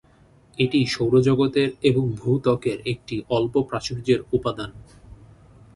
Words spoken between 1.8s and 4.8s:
এবং ভূত্বকের একটি অল্প প্রাচুর্যের উপাদান।